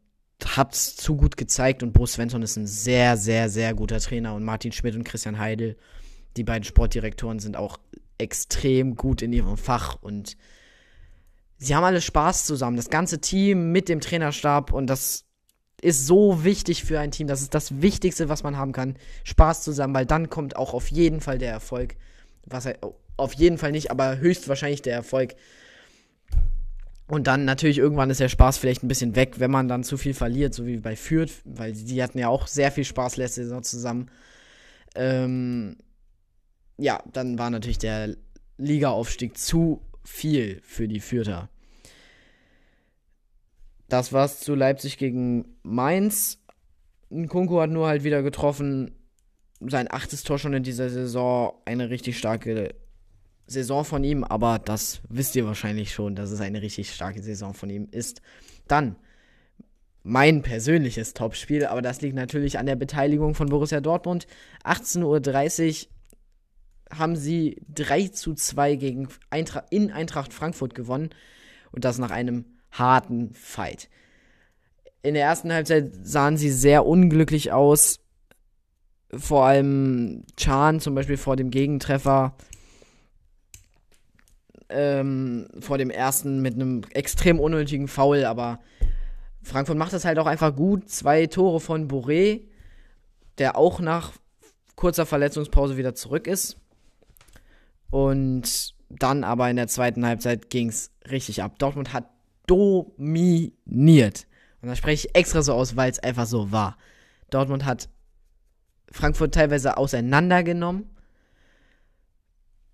[0.46, 1.84] hat es zu gut gezeigt.
[1.84, 4.36] Und Bo Svensson ist ein sehr, sehr, sehr guter Trainer.
[4.36, 5.78] Und Martin Schmidt und Christian Heidel,
[6.36, 7.78] die beiden Sportdirektoren, sind auch
[8.18, 10.36] extrem gut in ihrem Fach und
[11.58, 12.78] sie haben alle Spaß zusammen.
[12.78, 15.26] Das ganze Team mit dem Trainerstab und das
[15.82, 17.28] ist so wichtig für ein Team.
[17.28, 18.96] Das ist das Wichtigste, was man haben kann.
[19.24, 21.96] Spaß zusammen, weil dann kommt auch auf jeden Fall der Erfolg.
[22.46, 22.68] Was
[23.18, 25.36] auf jeden Fall nicht, aber höchstwahrscheinlich der Erfolg.
[27.08, 29.96] Und dann natürlich irgendwann ist der Spaß vielleicht ein bisschen weg, wenn man dann zu
[29.98, 33.44] viel verliert, so wie bei Fürth, weil die hatten ja auch sehr viel Spaß letzte
[33.44, 34.10] Saison zusammen.
[34.96, 35.78] Ähm,
[36.78, 38.15] ja, dann war natürlich der
[38.58, 41.50] Ligaaufstieg zu viel für die Fürther.
[43.89, 46.39] Das war's zu Leipzig gegen Mainz.
[47.10, 48.96] Nkunku hat nur halt wieder getroffen.
[49.60, 51.54] Sein achtes Tor schon in dieser Saison.
[51.65, 52.76] Eine richtig starke
[53.48, 57.54] Saison von ihm, aber das wisst ihr wahrscheinlich schon, dass es eine richtig starke Saison
[57.54, 58.22] von ihm ist.
[58.68, 58.96] Dann
[60.02, 64.28] mein persönliches Topspiel, aber das liegt natürlich an der Beteiligung von Borussia Dortmund.
[64.63, 65.91] 18.30 Uhr
[66.91, 71.10] haben sie 3 zu 2 gegen Eintracht, in Eintracht Frankfurt gewonnen.
[71.71, 73.89] Und das nach einem harten Fight.
[75.02, 78.00] In der ersten Halbzeit sahen sie sehr unglücklich aus.
[79.13, 82.36] Vor allem Chan zum Beispiel vor dem Gegentreffer.
[84.69, 88.60] Ähm, vor dem ersten mit einem extrem unnötigen Foul, aber
[89.43, 90.89] Frankfurt macht das halt auch einfach gut.
[90.89, 92.48] Zwei Tore von Boré,
[93.38, 94.13] der auch nach
[94.76, 96.58] kurzer Verletzungspause wieder zurück ist.
[97.89, 101.60] Und dann aber in der zweiten Halbzeit ging es richtig ab.
[101.60, 102.10] Dortmund hat
[102.48, 104.28] dominiert.
[104.62, 106.78] Und das spreche ich extra so aus, weil es einfach so war.
[107.30, 107.89] Dortmund hat
[108.91, 110.89] Frankfurt teilweise auseinandergenommen.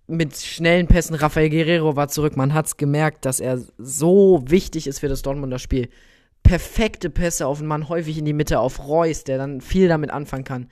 [0.06, 1.14] mit schnellen Pässen.
[1.14, 2.36] Rafael Guerrero war zurück.
[2.36, 5.88] Man hat es gemerkt, dass er so wichtig ist für das Dortmunder Spiel.
[6.42, 10.10] Perfekte Pässe auf einen Mann, häufig in die Mitte, auf Reus, der dann viel damit
[10.10, 10.68] anfangen kann.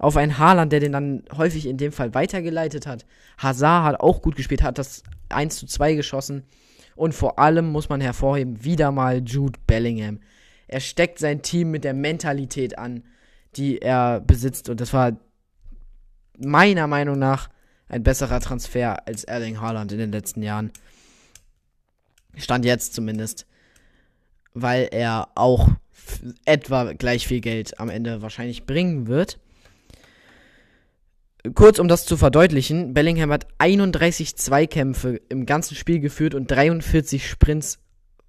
[0.00, 3.04] Auf einen Haaland, der den dann häufig in dem Fall weitergeleitet hat.
[3.36, 6.44] Hazard hat auch gut gespielt, hat das 1 zu 2 geschossen.
[6.96, 10.20] Und vor allem muss man hervorheben, wieder mal Jude Bellingham.
[10.68, 13.04] Er steckt sein Team mit der Mentalität an,
[13.56, 14.70] die er besitzt.
[14.70, 15.12] Und das war
[16.38, 17.50] meiner Meinung nach
[17.90, 20.72] ein besserer Transfer als Erling Haaland in den letzten Jahren.
[22.36, 23.46] Stand jetzt zumindest.
[24.54, 25.68] Weil er auch
[26.46, 29.38] etwa gleich viel Geld am Ende wahrscheinlich bringen wird.
[31.54, 37.26] Kurz um das zu verdeutlichen, Bellingham hat 31 Zweikämpfe im ganzen Spiel geführt und 43
[37.26, 37.78] Sprints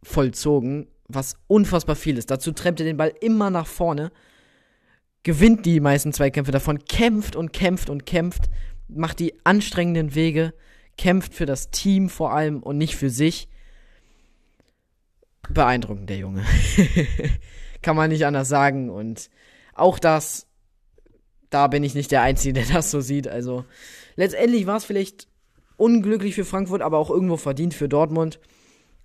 [0.01, 2.31] vollzogen, was unfassbar viel ist.
[2.31, 4.11] Dazu treibt er den Ball immer nach vorne,
[5.23, 8.49] gewinnt die meisten Zweikämpfe davon, kämpft und kämpft und kämpft,
[8.87, 10.53] macht die anstrengenden Wege,
[10.97, 13.49] kämpft für das Team vor allem und nicht für sich.
[15.49, 16.45] Beeindruckend, der Junge.
[17.81, 18.89] Kann man nicht anders sagen.
[18.89, 19.29] Und
[19.73, 20.47] auch das
[21.51, 23.27] da bin ich nicht der Einzige, der das so sieht.
[23.27, 23.65] Also
[24.15, 25.27] letztendlich war es vielleicht
[25.77, 28.39] unglücklich für Frankfurt, aber auch irgendwo verdient für Dortmund.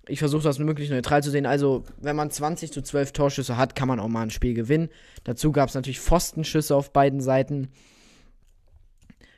[0.07, 1.45] Ich versuche das möglichst neutral zu sehen.
[1.45, 4.89] Also, wenn man 20 zu 12 Torschüsse hat, kann man auch mal ein Spiel gewinnen.
[5.25, 7.69] Dazu gab es natürlich Pfostenschüsse auf beiden Seiten.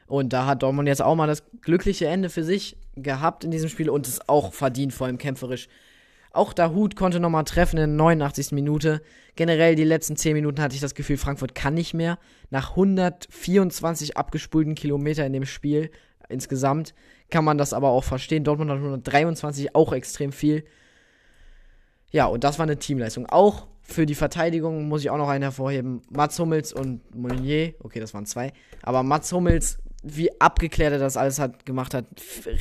[0.05, 3.69] Und da hat Dortmund jetzt auch mal das glückliche Ende für sich gehabt in diesem
[3.69, 5.69] Spiel und es auch verdient, vor allem kämpferisch.
[6.31, 8.51] Auch Dahut konnte nochmal treffen in der 89.
[8.51, 9.01] Minute.
[9.35, 12.19] Generell die letzten 10 Minuten hatte ich das Gefühl, Frankfurt kann nicht mehr.
[12.51, 15.89] Nach 124 abgespulten Kilometer in dem Spiel
[16.29, 16.93] insgesamt
[17.29, 18.43] kann man das aber auch verstehen.
[18.43, 20.63] Dortmund hat 123, auch extrem viel.
[22.11, 23.25] Ja, und das war eine Teamleistung.
[23.27, 26.01] Auch für die Verteidigung muss ich auch noch einen hervorheben.
[26.09, 27.73] Mats Hummels und Meunier.
[27.79, 28.51] Okay, das waren zwei.
[28.81, 32.05] Aber Mats Hummels, wie abgeklärt er das alles hat, gemacht hat.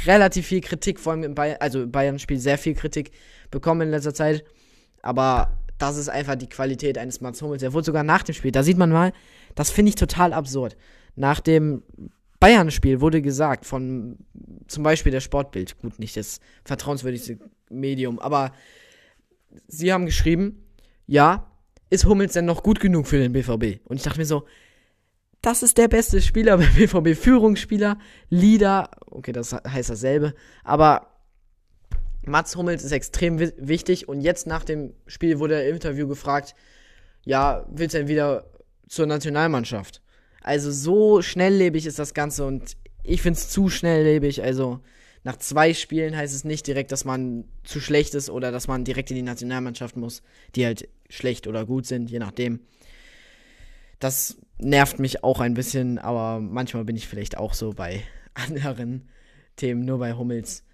[0.06, 3.12] Relativ viel Kritik, vor allem im Bayern, also Bayern-Spiel sehr viel Kritik
[3.50, 4.44] bekommen in letzter Zeit.
[5.02, 7.62] Aber das ist einfach die Qualität eines Mats Hummels.
[7.62, 9.12] Er wurde sogar nach dem Spiel, da sieht man mal,
[9.54, 10.76] das finde ich total absurd.
[11.14, 11.82] Nach dem
[12.40, 14.18] Bayern-Spiel wurde gesagt von
[14.66, 17.38] zum Beispiel der Sportbild, gut, nicht das vertrauenswürdigste
[17.70, 18.52] Medium, aber
[19.66, 20.64] sie haben geschrieben,
[21.06, 21.50] ja,
[21.90, 23.80] ist Hummels denn noch gut genug für den BVB?
[23.88, 24.44] Und ich dachte mir so,
[25.42, 30.34] das ist der beste Spieler beim BVB, Führungsspieler, Leader, okay, das heißt dasselbe,
[30.64, 31.17] aber
[32.28, 36.54] Mats Hummels ist extrem wichtig und jetzt nach dem Spiel wurde er im Interview gefragt,
[37.24, 38.50] ja, willst du denn wieder
[38.88, 40.02] zur Nationalmannschaft?
[40.42, 44.42] Also so schnelllebig ist das Ganze und ich finde es zu schnelllebig.
[44.42, 44.80] Also
[45.24, 48.84] nach zwei Spielen heißt es nicht direkt, dass man zu schlecht ist oder dass man
[48.84, 50.22] direkt in die Nationalmannschaft muss,
[50.54, 52.60] die halt schlecht oder gut sind, je nachdem.
[53.98, 58.02] Das nervt mich auch ein bisschen, aber manchmal bin ich vielleicht auch so bei
[58.34, 59.08] anderen
[59.56, 60.64] Themen, nur bei Hummels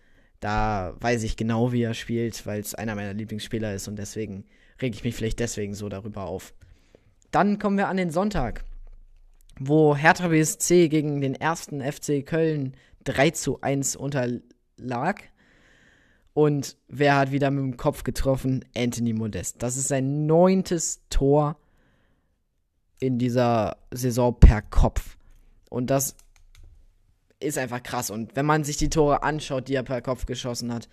[0.44, 4.44] da weiß ich genau, wie er spielt, weil es einer meiner Lieblingsspieler ist und deswegen
[4.82, 6.52] rege ich mich vielleicht deswegen so darüber auf.
[7.30, 8.62] Dann kommen wir an den Sonntag,
[9.58, 15.22] wo Hertha BSC gegen den ersten FC Köln 3 zu 1 unterlag.
[16.34, 18.66] Und wer hat wieder mit dem Kopf getroffen?
[18.76, 19.62] Anthony Modest.
[19.62, 21.56] Das ist sein neuntes Tor
[23.00, 25.16] in dieser Saison per Kopf.
[25.70, 26.16] Und das
[27.44, 28.10] ist einfach krass.
[28.10, 30.88] Und wenn man sich die Tore anschaut, die er per Kopf geschossen hat,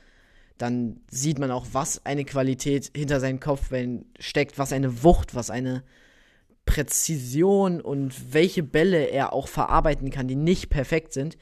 [0.58, 5.50] dann sieht man auch, was eine Qualität hinter seinen Kopfwellen steckt, was eine Wucht, was
[5.50, 5.84] eine
[6.66, 11.38] Präzision und welche Bälle er auch verarbeiten kann, die nicht perfekt sind.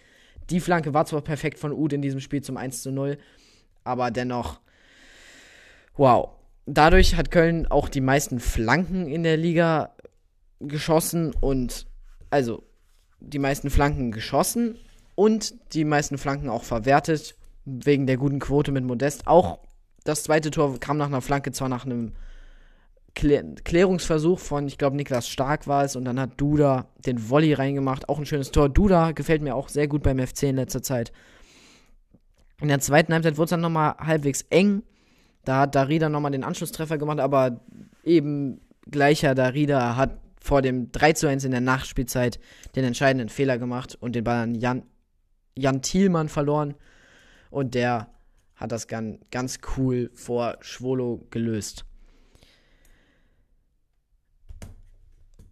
[0.50, 3.18] Die Flanke war zwar perfekt von Uth in diesem Spiel zum 1 zu 0,
[3.84, 4.62] aber dennoch,
[5.96, 6.30] wow.
[6.66, 9.96] Dadurch hat Köln auch die meisten Flanken in der Liga
[10.60, 11.88] geschossen und
[12.30, 12.64] also
[13.20, 14.78] die meisten Flanken geschossen
[15.20, 19.28] und die meisten Flanken auch verwertet, wegen der guten Quote mit Modest.
[19.28, 19.60] Auch
[20.06, 22.14] das zweite Tor kam nach einer Flanke, zwar nach einem
[23.16, 27.52] Klär Klärungsversuch von, ich glaube, Niklas Stark war es, und dann hat Duda den Volley
[27.52, 28.08] reingemacht.
[28.08, 28.70] Auch ein schönes Tor.
[28.70, 31.12] Duda gefällt mir auch sehr gut beim FC in letzter Zeit.
[32.62, 34.84] In der zweiten Halbzeit wurde es dann nochmal halbwegs eng.
[35.44, 37.60] Da hat Darida nochmal den Anschlusstreffer gemacht, aber
[38.06, 42.40] eben gleicher Darida hat vor dem 3 zu 1 in der Nachspielzeit
[42.78, 44.84] den entscheidenden Fehler gemacht und den Ball an Jan
[45.56, 46.76] Jan Thielmann verloren.
[47.50, 48.10] Und der
[48.56, 51.86] hat das ganz, ganz cool vor Schwolo gelöst.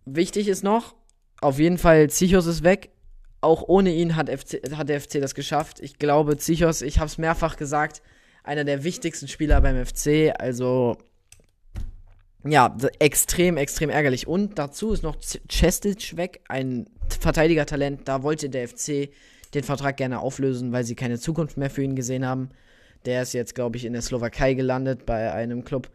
[0.05, 0.95] Wichtig ist noch,
[1.41, 2.91] auf jeden Fall, Zichos ist weg.
[3.39, 5.79] Auch ohne ihn hat, FC, hat der FC das geschafft.
[5.79, 8.01] Ich glaube, Zichos, ich habe es mehrfach gesagt,
[8.43, 10.33] einer der wichtigsten Spieler beim FC.
[10.39, 10.97] Also,
[12.43, 14.27] ja, extrem, extrem ärgerlich.
[14.27, 18.07] Und dazu ist noch Cestic weg, ein Verteidigertalent.
[18.07, 19.09] Da wollte der FC
[19.53, 22.49] den Vertrag gerne auflösen, weil sie keine Zukunft mehr für ihn gesehen haben.
[23.05, 25.89] Der ist jetzt, glaube ich, in der Slowakei gelandet bei einem Club.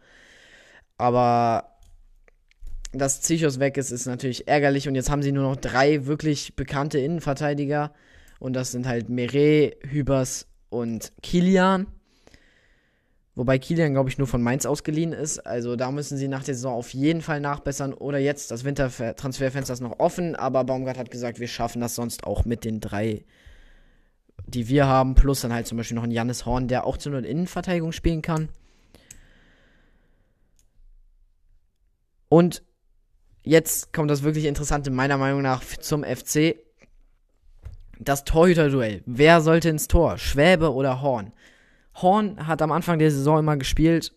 [0.97, 1.73] Aber
[2.93, 4.87] dass Zichos weg ist, ist natürlich ärgerlich.
[4.87, 7.93] Und jetzt haben sie nur noch drei wirklich bekannte Innenverteidiger.
[8.39, 11.87] Und das sind halt Meret, Hübers und Kilian.
[13.35, 15.39] Wobei Kilian, glaube ich, nur von Mainz ausgeliehen ist.
[15.39, 17.93] Also da müssen sie nach der Saison auf jeden Fall nachbessern.
[17.93, 20.35] Oder jetzt, das Wintertransferfenster ist noch offen.
[20.35, 23.25] Aber Baumgart hat gesagt, wir schaffen das sonst auch mit den drei,
[24.45, 25.15] die wir haben.
[25.15, 28.21] Plus dann halt zum Beispiel noch ein Jannis Horn, der auch zu einer Innenverteidigung spielen
[28.21, 28.49] kann.
[32.29, 32.63] Und
[33.43, 36.55] jetzt kommt das wirklich Interessante meiner Meinung nach zum FC.
[37.99, 39.03] Das Torhüter-Duell.
[39.05, 40.17] Wer sollte ins Tor?
[40.17, 41.31] Schwäbe oder Horn?
[41.95, 44.15] Horn hat am Anfang der Saison immer gespielt,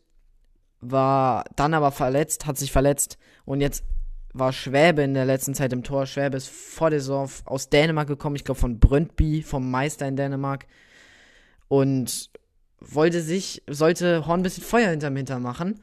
[0.80, 3.84] war dann aber verletzt, hat sich verletzt und jetzt
[4.38, 6.06] war Schwäbe in der letzten Zeit im Tor.
[6.06, 10.16] Schwäbe ist vor der Saison aus Dänemark gekommen, ich glaube von Brøndby, vom Meister in
[10.16, 10.66] Dänemark.
[11.68, 12.30] Und
[12.80, 15.80] wollte sich, sollte Horn ein bisschen Feuer hinterm Hintern machen.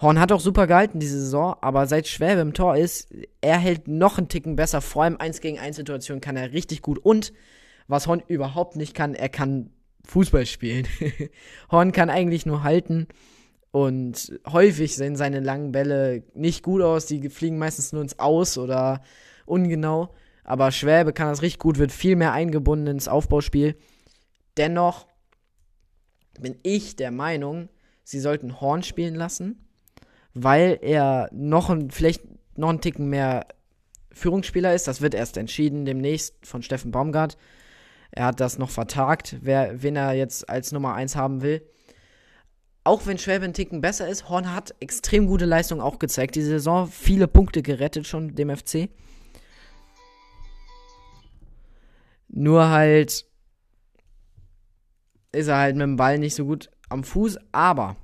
[0.00, 3.08] Horn hat auch super gehalten diese Saison, aber seit Schwäbe im Tor ist,
[3.40, 4.80] er hält noch einen Ticken besser.
[4.80, 6.98] Vor allem 1 gegen 1 Situationen kann er richtig gut.
[6.98, 7.32] Und
[7.86, 9.70] was Horn überhaupt nicht kann, er kann
[10.04, 10.88] Fußball spielen.
[11.70, 13.06] Horn kann eigentlich nur halten
[13.72, 17.06] und häufig sehen seine langen Bälle nicht gut aus.
[17.06, 19.00] Die fliegen meistens nur ins Aus oder
[19.46, 20.14] ungenau.
[20.44, 23.76] Aber Schwäbe kann das richtig gut, wird viel mehr eingebunden ins Aufbauspiel.
[24.58, 25.06] Dennoch
[26.38, 27.70] bin ich der Meinung,
[28.04, 29.66] sie sollten Horn spielen lassen,
[30.34, 32.24] weil er noch ein, vielleicht
[32.56, 33.46] noch einen Ticken mehr
[34.12, 34.86] Führungsspieler ist.
[34.86, 37.38] Das wird erst entschieden demnächst von Steffen Baumgart.
[38.10, 41.62] Er hat das noch vertagt, wer, wen er jetzt als Nummer 1 haben will.
[42.84, 46.34] Auch wenn Schwäbe ein Ticken besser ist, Horn hat extrem gute Leistung auch gezeigt.
[46.34, 48.88] Die Saison viele Punkte gerettet schon dem FC.
[52.28, 53.26] Nur halt
[55.32, 57.96] ist er halt mit dem Ball nicht so gut am Fuß, aber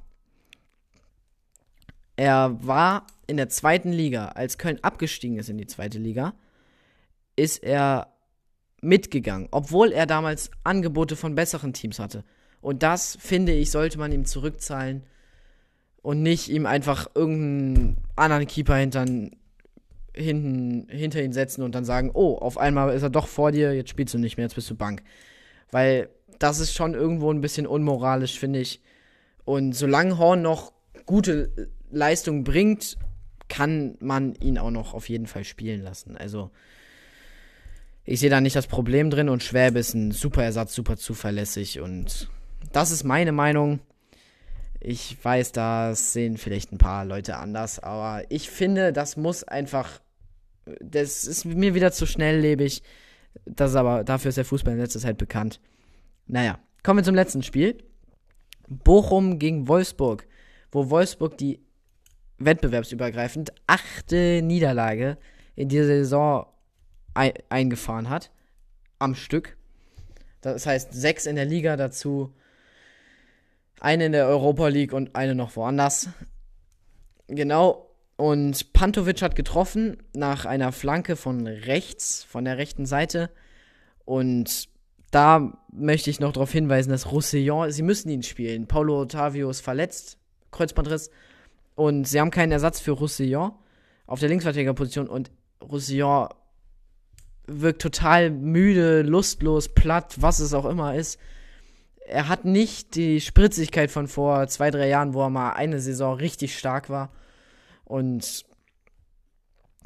[2.16, 6.34] er war in der zweiten Liga, als Köln abgestiegen ist in die zweite Liga,
[7.36, 8.14] ist er
[8.80, 12.24] mitgegangen, obwohl er damals Angebote von besseren Teams hatte.
[12.60, 15.02] Und das, finde ich, sollte man ihm zurückzahlen
[16.02, 19.30] und nicht ihm einfach irgendeinen anderen Keeper hintern,
[20.14, 23.74] hinten, hinter ihn setzen und dann sagen, oh, auf einmal ist er doch vor dir,
[23.74, 25.02] jetzt spielst du nicht mehr, jetzt bist du Bank.
[25.70, 28.80] Weil das ist schon irgendwo ein bisschen unmoralisch, finde ich.
[29.44, 30.72] Und solange Horn noch
[31.06, 32.96] gute Leistung bringt,
[33.48, 36.16] kann man ihn auch noch auf jeden Fall spielen lassen.
[36.16, 36.50] Also
[38.04, 41.80] ich sehe da nicht das Problem drin und Schwäbe ist ein super Ersatz, super zuverlässig
[41.80, 42.30] und
[42.72, 43.80] das ist meine Meinung.
[44.80, 50.00] Ich weiß, das sehen vielleicht ein paar Leute anders, aber ich finde, das muss einfach.
[50.80, 52.82] Das ist mir wieder zu schnelllebig.
[53.44, 55.60] Das aber, dafür ist der Fußball in letzter Zeit bekannt.
[56.26, 57.78] Naja, kommen wir zum letzten Spiel.
[58.68, 60.26] Bochum gegen Wolfsburg,
[60.70, 61.60] wo Wolfsburg die
[62.38, 65.16] wettbewerbsübergreifend achte Niederlage
[65.56, 66.46] in dieser Saison
[67.14, 68.30] eingefahren hat.
[68.98, 69.56] Am Stück.
[70.40, 72.34] Das heißt, sechs in der Liga dazu.
[73.80, 76.08] Eine in der Europa League und eine noch woanders.
[77.28, 77.90] Genau.
[78.16, 83.30] Und Pantovic hat getroffen nach einer Flanke von rechts, von der rechten Seite.
[84.04, 84.68] Und
[85.10, 88.66] da möchte ich noch darauf hinweisen, dass Roussillon, sie müssen ihn spielen.
[88.66, 90.18] Paulo Ottavio ist verletzt,
[90.50, 91.10] Kreuzbandriss.
[91.76, 93.52] Und sie haben keinen Ersatz für Roussillon
[94.06, 95.08] auf der Linksverteidigerposition.
[95.08, 95.30] Und
[95.62, 96.28] Roussillon
[97.46, 101.18] wirkt total müde, lustlos, platt, was es auch immer ist.
[102.08, 106.14] Er hat nicht die Spritzigkeit von vor zwei, drei Jahren, wo er mal eine Saison
[106.14, 107.10] richtig stark war.
[107.84, 108.46] Und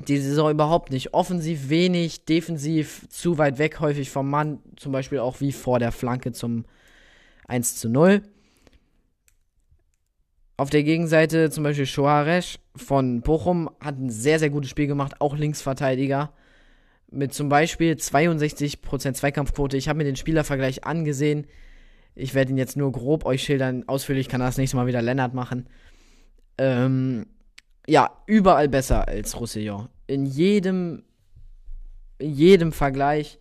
[0.08, 1.14] die Saison überhaupt nicht.
[1.14, 4.60] Offensiv wenig, defensiv zu weit weg, häufig vom Mann.
[4.76, 6.64] Zum Beispiel auch wie vor der Flanke zum
[7.48, 8.22] 1 zu 0.
[10.56, 15.20] Auf der Gegenseite zum Beispiel Shoaresh von Bochum hat ein sehr, sehr gutes Spiel gemacht,
[15.20, 16.32] auch Linksverteidiger
[17.10, 19.76] mit zum Beispiel 62% Zweikampfquote.
[19.76, 21.46] Ich habe mir den Spielervergleich angesehen.
[22.14, 23.84] Ich werde ihn jetzt nur grob euch schildern.
[23.86, 25.66] Ausführlich kann das nächste Mal wieder Lennart machen.
[26.58, 27.26] Ähm,
[27.86, 29.88] ja, überall besser als Roussillon.
[30.06, 31.04] In jedem,
[32.18, 33.38] in jedem Vergleich.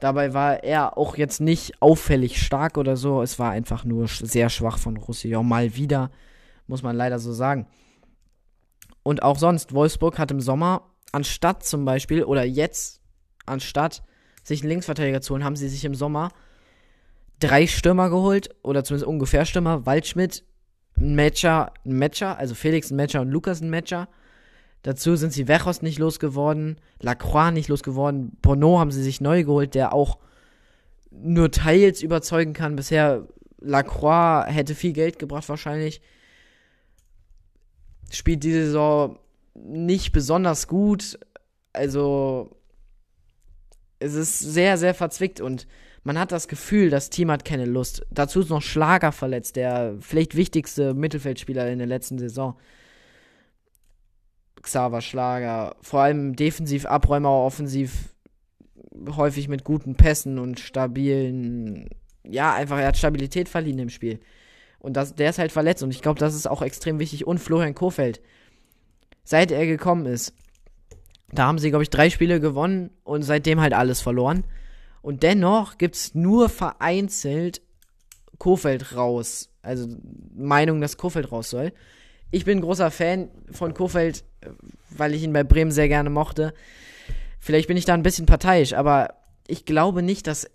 [0.00, 3.22] Dabei war er auch jetzt nicht auffällig stark oder so.
[3.22, 5.46] Es war einfach nur sehr schwach von Roussillon.
[5.46, 6.10] Mal wieder,
[6.66, 7.66] muss man leider so sagen.
[9.02, 13.00] Und auch sonst, Wolfsburg hat im Sommer, anstatt zum Beispiel, oder jetzt
[13.46, 14.02] anstatt
[14.42, 16.30] sich einen Linksverteidiger zu holen, haben sie sich im Sommer
[17.40, 20.44] drei Stürmer geholt, oder zumindest ungefähr Stürmer, Waldschmidt,
[20.96, 24.08] ein Matcher, ein Matcher, also Felix ein Matcher und Lukas ein Matcher.
[24.82, 29.74] Dazu sind sie Wechos nicht losgeworden, Lacroix nicht losgeworden, Bono haben sie sich neu geholt,
[29.74, 30.18] der auch
[31.10, 32.76] nur teils überzeugen kann.
[32.76, 33.26] Bisher
[33.60, 36.00] Lacroix hätte viel Geld gebracht wahrscheinlich.
[38.10, 39.18] Spielt diese Saison
[39.54, 41.18] nicht besonders gut.
[41.72, 42.56] Also
[43.98, 45.66] es ist sehr, sehr verzwickt und
[46.08, 48.06] man hat das Gefühl, das Team hat keine Lust.
[48.10, 52.56] Dazu ist noch Schlager verletzt, der vielleicht wichtigste Mittelfeldspieler in der letzten Saison.
[54.62, 58.14] Xaver Schlager, vor allem defensiv Abräumer, offensiv
[59.16, 61.90] häufig mit guten Pässen und stabilen,
[62.24, 64.18] ja, einfach, er hat Stabilität verliehen im Spiel.
[64.78, 67.26] Und das, der ist halt verletzt und ich glaube, das ist auch extrem wichtig.
[67.26, 68.22] Und Florian Kofeld,
[69.24, 70.32] seit er gekommen ist,
[71.32, 74.44] da haben sie, glaube ich, drei Spiele gewonnen und seitdem halt alles verloren.
[75.08, 77.62] Und dennoch gibt es nur vereinzelt
[78.36, 79.48] Kofeld raus.
[79.62, 79.88] Also
[80.34, 81.72] Meinung, dass Kofeld raus soll.
[82.30, 84.22] Ich bin ein großer Fan von Kofeld,
[84.90, 86.52] weil ich ihn bei Bremen sehr gerne mochte.
[87.40, 89.14] Vielleicht bin ich da ein bisschen parteiisch, aber
[89.46, 90.50] ich glaube nicht, dass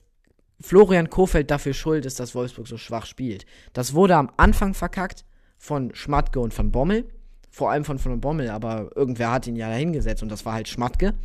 [0.62, 3.48] Florian Kofeld dafür schuld ist, dass Wolfsburg so schwach spielt.
[3.74, 5.26] Das wurde am Anfang verkackt
[5.58, 7.06] von Schmatke und von Bommel.
[7.50, 10.68] Vor allem von von Bommel, aber irgendwer hat ihn ja dahingesetzt und das war halt
[10.68, 11.16] Schmatke.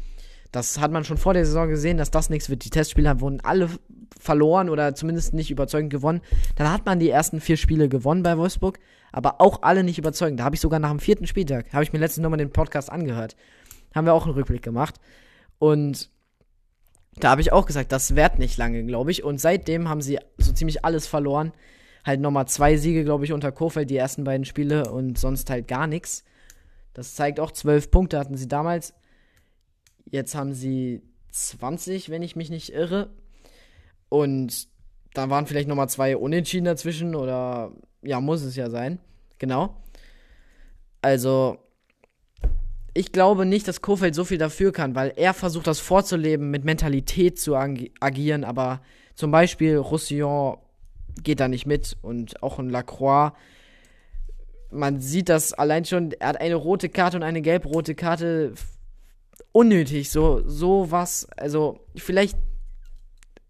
[0.53, 2.65] Das hat man schon vor der Saison gesehen, dass das nichts wird.
[2.65, 3.69] Die Testspiele wurden alle
[4.19, 6.23] verloren oder zumindest nicht überzeugend gewonnen.
[6.57, 8.79] Dann hat man die ersten vier Spiele gewonnen bei Wolfsburg,
[9.13, 10.41] aber auch alle nicht überzeugend.
[10.41, 12.91] Da habe ich sogar nach dem vierten Spieltag, habe ich mir letztens nochmal den Podcast
[12.91, 13.37] angehört,
[13.95, 14.97] haben wir auch einen Rückblick gemacht.
[15.59, 16.11] Und
[17.17, 19.25] da habe ich auch gesagt, das währt nicht lange, glaube ich.
[19.25, 21.53] Und seitdem haben sie so ziemlich alles verloren.
[22.05, 25.69] Halt nochmal zwei Siege, glaube ich, unter Kofeld, die ersten beiden Spiele und sonst halt
[25.69, 26.25] gar nichts.
[26.95, 28.95] Das zeigt auch, zwölf Punkte hatten sie damals.
[30.11, 33.11] Jetzt haben sie 20, wenn ich mich nicht irre.
[34.09, 34.69] Und
[35.15, 38.99] da waren vielleicht nochmal zwei Unentschieden dazwischen oder ja, muss es ja sein.
[39.39, 39.77] Genau.
[41.03, 41.59] Also,
[42.95, 46.65] ich glaube nicht, dass Kofeld so viel dafür kann, weil er versucht, das vorzuleben, mit
[46.65, 48.81] Mentalität zu ag agieren, aber
[49.15, 50.59] zum Beispiel Roussillon
[51.23, 53.33] geht da nicht mit und auch ein Lacroix.
[54.71, 58.55] Man sieht das allein schon, er hat eine rote Karte und eine gelb-rote Karte.
[59.53, 61.27] Unnötig, so, so was.
[61.37, 62.37] Also, vielleicht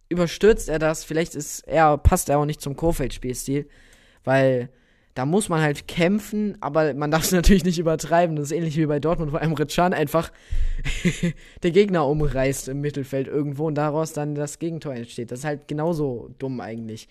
[0.08, 3.68] überstürzt er das, vielleicht ist er, passt er auch nicht zum Kofeld-Spielstil,
[4.24, 4.70] weil
[5.18, 8.36] da muss man halt kämpfen, aber man darf es natürlich nicht übertreiben.
[8.36, 10.30] Das ist ähnlich wie bei Dortmund, wo einem Ritschan einfach
[11.62, 15.32] der Gegner umreißt im Mittelfeld irgendwo und daraus dann das Gegentor entsteht.
[15.32, 17.08] Das ist halt genauso dumm eigentlich.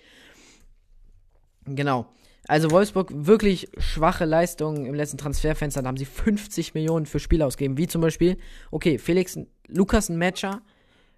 [1.66, 2.08] Genau.
[2.48, 5.82] Also Wolfsburg wirklich schwache Leistungen im letzten Transferfenster.
[5.82, 7.78] Da haben sie 50 Millionen für Spiele ausgegeben.
[7.78, 8.38] Wie zum Beispiel,
[8.72, 10.62] okay, Felix, Lukas ein Matcher,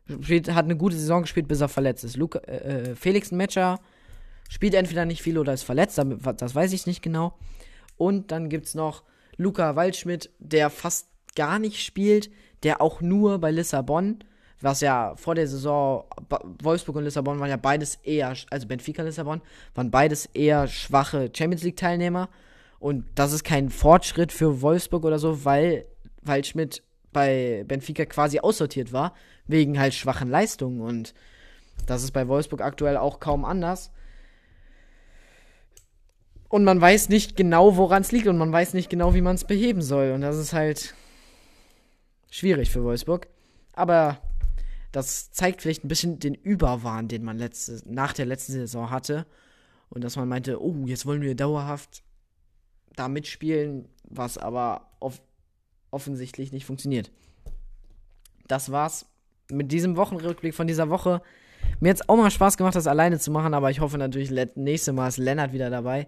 [0.09, 2.17] hat eine gute Saison gespielt, bis er verletzt ist.
[2.17, 3.79] Luca, äh, äh Felix ein Matcher
[4.49, 6.01] spielt entweder nicht viel oder ist verletzt,
[6.37, 7.37] das weiß ich nicht genau.
[7.97, 9.03] Und dann gibt es noch
[9.37, 12.31] Luca Waldschmidt, der fast gar nicht spielt,
[12.63, 14.19] der auch nur bei Lissabon
[14.61, 16.03] was ja vor der Saison,
[16.61, 19.41] Wolfsburg und Lissabon waren ja beides eher, also Benfica Lissabon,
[19.73, 22.29] waren beides eher schwache Champions League Teilnehmer.
[22.79, 25.85] Und das ist kein Fortschritt für Wolfsburg oder so, weil,
[26.21, 29.13] weil Schmidt bei Benfica quasi aussortiert war,
[29.47, 30.81] wegen halt schwachen Leistungen.
[30.81, 31.13] Und
[31.85, 33.91] das ist bei Wolfsburg aktuell auch kaum anders.
[36.49, 39.35] Und man weiß nicht genau, woran es liegt und man weiß nicht genau, wie man
[39.35, 40.11] es beheben soll.
[40.11, 40.95] Und das ist halt
[42.29, 43.27] schwierig für Wolfsburg.
[43.73, 44.19] Aber
[44.91, 49.25] das zeigt vielleicht ein bisschen den Überwahn, den man letzte, nach der letzten Saison hatte.
[49.89, 52.03] Und dass man meinte, oh, jetzt wollen wir dauerhaft
[52.95, 55.21] da mitspielen, was aber off
[55.91, 57.11] offensichtlich nicht funktioniert.
[58.47, 59.07] Das war's
[59.49, 61.23] mit diesem Wochenrückblick von dieser Woche.
[61.79, 64.93] Mir hat's auch mal Spaß gemacht, das alleine zu machen, aber ich hoffe natürlich, nächstes
[64.93, 66.07] Mal ist Lennart wieder dabei.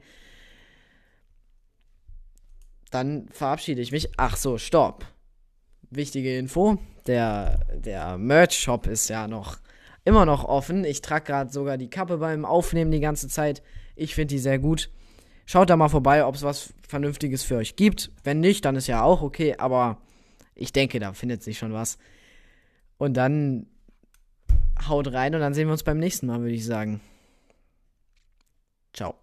[2.91, 4.11] Dann verabschiede ich mich.
[4.17, 5.05] Ach so, stopp.
[5.91, 9.59] Wichtige Info der, der Merch-Shop ist ja noch
[10.03, 10.83] immer noch offen.
[10.83, 13.61] Ich trage gerade sogar die Kappe beim Aufnehmen die ganze Zeit.
[13.95, 14.89] Ich finde die sehr gut.
[15.45, 18.11] Schaut da mal vorbei, ob es was Vernünftiges für euch gibt.
[18.23, 19.97] Wenn nicht, dann ist ja auch okay, aber
[20.55, 21.97] ich denke, da findet sich schon was.
[22.97, 23.67] Und dann
[24.87, 27.01] haut rein und dann sehen wir uns beim nächsten Mal, würde ich sagen.
[28.93, 29.20] Ciao.